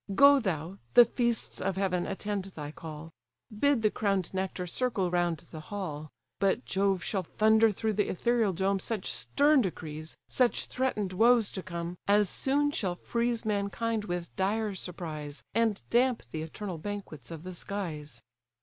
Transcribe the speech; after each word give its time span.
Go 0.15 0.39
thou, 0.39 0.79
the 0.95 1.05
feasts 1.05 1.61
of 1.61 1.77
heaven 1.77 2.07
attend 2.07 2.45
thy 2.55 2.71
call; 2.71 3.11
Bid 3.55 3.83
the 3.83 3.91
crown'd 3.91 4.33
nectar 4.33 4.65
circle 4.65 5.11
round 5.11 5.45
the 5.51 5.59
hall: 5.59 6.09
But 6.39 6.65
Jove 6.65 7.03
shall 7.03 7.21
thunder 7.21 7.71
through 7.71 7.93
the 7.93 8.09
ethereal 8.09 8.51
dome 8.51 8.79
Such 8.79 9.05
stern 9.11 9.61
decrees, 9.61 10.17
such 10.27 10.65
threaten'd 10.65 11.13
woes 11.13 11.51
to 11.51 11.61
come, 11.61 11.97
As 12.07 12.31
soon 12.31 12.71
shall 12.71 12.95
freeze 12.95 13.45
mankind 13.45 14.05
with 14.05 14.35
dire 14.35 14.73
surprise, 14.73 15.43
And 15.53 15.83
damp 15.91 16.23
the 16.31 16.41
eternal 16.41 16.79
banquets 16.79 17.29
of 17.29 17.43
the 17.43 17.53
skies." 17.53 18.23